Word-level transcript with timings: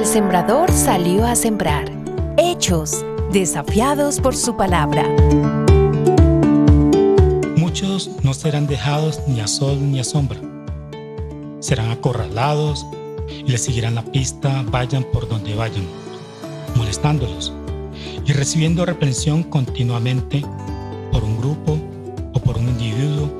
sembrador 0.00 0.72
salió 0.72 1.26
a 1.26 1.34
sembrar. 1.34 1.84
Hechos, 2.38 3.04
desafiados 3.30 4.20
por 4.20 4.34
su 4.34 4.56
palabra. 4.56 5.06
Muchos 7.58 8.10
no 8.22 8.32
serán 8.32 8.66
dejados 8.66 9.20
ni 9.28 9.40
a 9.40 9.46
sol 9.46 9.78
ni 9.78 10.00
a 10.00 10.04
sombra. 10.04 10.40
Serán 11.60 11.90
acorralados 11.90 12.86
y 13.28 13.50
les 13.50 13.64
seguirán 13.64 13.94
la 13.94 14.02
pista, 14.02 14.64
vayan 14.70 15.04
por 15.12 15.28
donde 15.28 15.54
vayan, 15.54 15.84
molestándolos 16.74 17.52
y 18.24 18.32
recibiendo 18.32 18.86
reprensión 18.86 19.42
continuamente 19.42 20.42
por 21.12 21.22
un 21.22 21.36
grupo 21.36 21.78
o 22.32 22.40
por 22.40 22.56
un 22.56 22.68
individuo, 22.68 23.30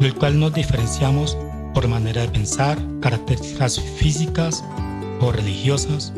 del 0.00 0.14
cual 0.16 0.40
nos 0.40 0.52
diferenciamos 0.52 1.38
por 1.72 1.86
manera 1.86 2.22
de 2.22 2.28
pensar, 2.28 2.76
características 3.00 3.78
físicas 3.78 4.64
religiosas, 5.30 6.12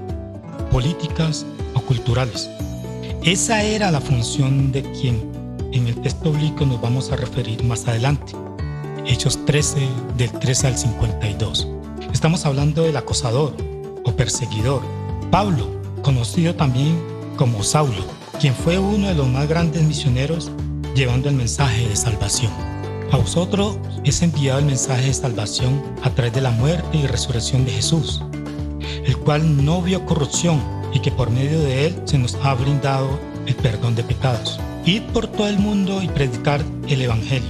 políticas 0.71 1.45
o 1.75 1.81
culturales. 1.81 2.49
Esa 3.23 3.63
era 3.63 3.91
la 3.91 4.01
función 4.01 4.73
de 4.73 4.83
quien 4.93 5.33
en 5.73 5.89
el 5.89 6.01
texto 6.01 6.31
bíblico 6.31 6.65
nos 6.65 6.81
vamos 6.81 7.11
a 7.11 7.17
referir 7.17 7.65
más 7.65 7.87
adelante. 7.89 8.33
Hechos 9.07 9.45
13 9.45 9.89
del 10.17 10.31
13 10.31 10.69
al 10.69 10.79
52. 10.79 11.69
Estamos 12.13 12.47
hablando 12.47 12.83
del 12.83 12.97
acosador 12.97 13.55
o 14.05 14.13
perseguidor. 14.13 14.83
Pablo, 15.31 15.69
conocido 16.03 16.55
también 16.55 17.03
como 17.37 17.63
Saulo, 17.63 18.05
quien 18.41 18.55
fue 18.55 18.79
uno 18.79 19.09
de 19.09 19.15
los 19.15 19.27
más 19.27 19.49
grandes 19.49 19.83
misioneros 19.83 20.51
llevando 20.95 21.29
el 21.29 21.35
mensaje 21.35 21.89
de 21.89 21.97
salvación. 21.97 22.53
A 23.11 23.17
vosotros 23.17 23.79
es 24.05 24.23
enviado 24.23 24.61
el 24.61 24.67
mensaje 24.67 25.07
de 25.07 25.15
salvación 25.15 25.83
a 26.03 26.11
través 26.11 26.33
de 26.33 26.41
la 26.41 26.51
muerte 26.51 26.99
y 26.99 27.07
resurrección 27.07 27.65
de 27.65 27.73
Jesús, 27.73 28.23
el 29.05 29.17
cual 29.19 29.65
no 29.65 29.83
vio 29.83 30.05
corrupción 30.07 30.61
y 30.93 31.01
que 31.01 31.11
por 31.11 31.31
medio 31.31 31.61
de 31.61 31.87
él 31.87 32.03
se 32.05 32.19
nos 32.19 32.35
ha 32.37 32.55
brindado 32.55 33.19
el 33.47 33.55
perdón 33.57 33.95
de 33.95 34.05
pecados. 34.05 34.59
Ir 34.85 35.05
por 35.09 35.27
todo 35.27 35.49
el 35.49 35.59
mundo 35.59 36.03
y 36.03 36.09
predicar 36.09 36.63
el 36.89 37.03
Evangelio. 37.03 37.49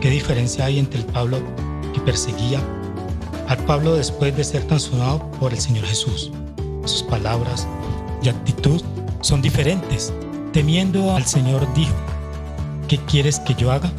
¿Qué 0.00 0.10
diferencia 0.10 0.66
hay 0.66 0.78
entre 0.78 1.00
el 1.00 1.06
Pablo 1.06 1.38
que 1.92 2.00
perseguía 2.00 2.60
al 3.48 3.58
Pablo 3.64 3.94
después 3.94 4.36
de 4.36 4.44
ser 4.44 4.62
transformado 4.64 5.30
por 5.40 5.52
el 5.52 5.58
Señor 5.58 5.84
Jesús? 5.86 6.30
Sus 6.84 7.02
palabras 7.02 7.66
y 8.22 8.28
actitud 8.28 8.82
son 9.20 9.40
diferentes. 9.40 10.12
Temiendo 10.52 11.14
al 11.14 11.24
Señor 11.24 11.66
dijo, 11.74 11.94
¿qué 12.88 12.98
quieres 12.98 13.40
que 13.40 13.54
yo 13.54 13.72
haga? 13.72 13.90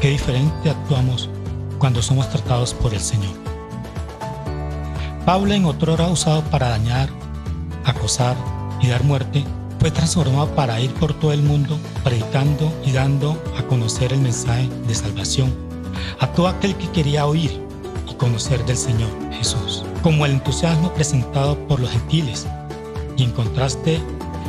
Qué 0.00 0.10
diferente 0.10 0.70
actuamos 0.70 1.30
cuando 1.78 2.02
somos 2.02 2.28
tratados 2.28 2.74
por 2.74 2.92
el 2.92 3.00
Señor. 3.00 3.51
Pablo 5.24 5.54
en 5.54 5.66
otro 5.66 5.92
hora 5.92 6.08
usado 6.08 6.42
para 6.42 6.68
dañar, 6.70 7.08
acosar 7.84 8.36
y 8.80 8.88
dar 8.88 9.04
muerte, 9.04 9.44
fue 9.78 9.92
transformado 9.92 10.48
para 10.56 10.80
ir 10.80 10.92
por 10.94 11.14
todo 11.14 11.32
el 11.32 11.42
mundo 11.42 11.78
predicando 12.02 12.72
y 12.84 12.90
dando 12.90 13.40
a 13.56 13.62
conocer 13.62 14.12
el 14.12 14.20
mensaje 14.20 14.68
de 14.88 14.94
salvación 14.94 15.54
a 16.18 16.26
todo 16.26 16.48
aquel 16.48 16.74
que 16.74 16.90
quería 16.90 17.26
oír 17.26 17.60
y 18.10 18.14
conocer 18.14 18.64
del 18.64 18.76
Señor 18.76 19.10
Jesús, 19.32 19.84
como 20.02 20.26
el 20.26 20.32
entusiasmo 20.32 20.92
presentado 20.92 21.56
por 21.68 21.78
los 21.78 21.90
gentiles 21.90 22.48
y 23.16 23.22
en 23.22 23.30
contraste 23.30 24.00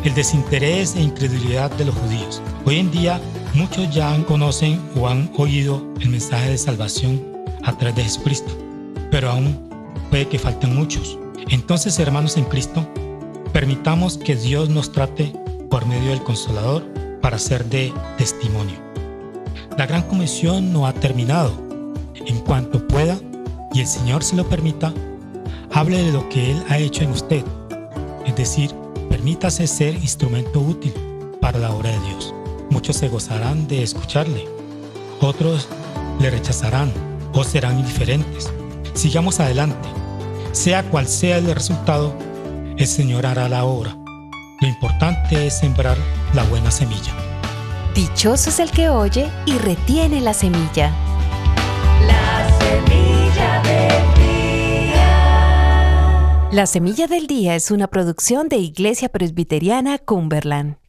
el 0.04 0.14
desinterés 0.16 0.96
e 0.96 1.02
incredulidad 1.02 1.70
de 1.72 1.86
los 1.86 1.96
judíos. 1.96 2.42
Hoy 2.66 2.80
en 2.80 2.90
día 2.90 3.22
muchos 3.54 3.94
ya 3.94 4.16
conocen 4.26 4.82
o 5.00 5.08
han 5.08 5.32
oído 5.38 5.84
el 6.00 6.10
mensaje 6.10 6.50
de 6.50 6.58
salvación 6.58 7.24
a 7.64 7.78
través 7.78 7.96
de 7.96 8.04
Jesucristo, 8.04 8.52
pero 9.12 9.30
aún 9.30 9.73
puede 10.14 10.28
que 10.28 10.38
falten 10.38 10.76
muchos. 10.76 11.18
Entonces, 11.50 11.98
hermanos 11.98 12.38
en 12.38 12.44
Cristo, 12.44 12.88
permitamos 13.52 14.20
que 14.20 14.36
Dios 14.36 14.70
nos 14.70 14.92
trate 14.92 15.34
por 15.72 15.88
medio 15.88 16.12
del 16.12 16.22
Consolador 16.22 16.84
para 17.20 17.40
ser 17.40 17.66
de 17.66 17.92
testimonio. 18.20 18.76
La 19.76 19.88
gran 19.88 20.04
comisión 20.04 20.72
no 20.72 20.86
ha 20.86 20.94
terminado. 20.94 21.52
En 22.28 22.38
cuanto 22.42 22.88
pueda 22.88 23.18
y 23.74 23.80
el 23.80 23.88
Señor 23.88 24.24
se 24.24 24.36
lo 24.36 24.48
permita, 24.48 24.94
hable 25.72 26.04
de 26.04 26.12
lo 26.12 26.30
que 26.30 26.52
Él 26.52 26.64
ha 26.70 26.78
hecho 26.78 27.04
en 27.04 27.10
usted 27.10 27.44
es 28.28 28.36
decir, 28.36 28.70
permítase 29.10 29.66
ser 29.66 29.96
instrumento 29.96 30.60
útil 30.60 30.94
para 31.42 31.58
la 31.58 31.74
obra 31.74 31.90
de 31.90 32.00
Dios. 32.02 32.36
Muchos 32.70 32.98
se 32.98 33.10
gozarán 33.10 33.68
de 33.68 33.82
escucharle, 33.82 34.46
otros 35.22 35.68
le 36.20 36.30
rechazarán 36.30 36.94
o 37.34 37.44
serán 37.44 37.80
indiferentes. 37.80 38.52
Sigamos 38.94 39.40
adelante. 39.40 40.03
Sea 40.54 40.84
cual 40.84 41.08
sea 41.08 41.40
el 41.40 41.54
resultado, 41.54 42.16
el 42.78 42.86
Señor 42.86 43.26
hará 43.26 43.50
la 43.50 43.66
obra. 43.66 43.98
Lo 44.62 44.68
importante 44.68 45.48
es 45.48 45.58
sembrar 45.58 45.98
la 46.36 46.44
buena 46.44 46.70
semilla. 46.70 47.12
Dichoso 47.96 48.52
es 48.52 48.60
el 48.60 48.70
que 48.70 48.88
oye 48.88 49.30
y 49.48 49.58
retiene 49.58 50.22
la 50.22 50.36
semilla. 50.36 50.92
La 52.08 52.48
semilla 52.60 53.62
de 53.64 54.04
La 56.52 56.68
Semilla 56.68 57.08
del 57.08 57.26
Día 57.26 57.56
es 57.56 57.72
una 57.72 57.88
producción 57.88 58.48
de 58.48 58.58
Iglesia 58.58 59.10
Presbiteriana 59.10 59.98
Cumberland. 59.98 60.83